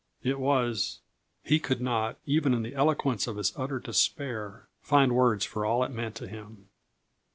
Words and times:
It 0.23 0.39
was 0.39 0.97
he 1.43 1.59
could 1.59 1.79
not, 1.79 2.17
even 2.25 2.55
in 2.55 2.63
the 2.63 2.73
eloquence 2.73 3.27
of 3.27 3.37
his 3.37 3.53
utter 3.55 3.77
despair, 3.77 4.67
find 4.81 5.13
words 5.13 5.45
for 5.45 5.63
all 5.63 5.83
it 5.83 5.91
meant 5.91 6.15
to 6.15 6.27
him. 6.27 6.69